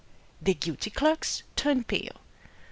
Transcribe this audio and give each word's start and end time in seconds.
The 0.41 0.55
guilty 0.55 0.89
clerks 0.89 1.43
turned 1.55 1.87
pale. 1.87 2.21